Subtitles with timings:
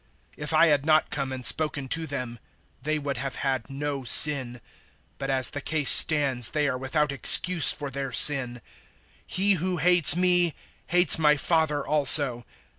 [0.35, 2.39] 015:022 "If I had not come and spoken to them,
[2.81, 4.59] they would have had no sin;
[5.19, 8.53] but as the case stands they are without excuse for their sin.
[8.55, 8.61] 015:023
[9.27, 10.55] He who hates me
[10.87, 12.47] hates my Father also.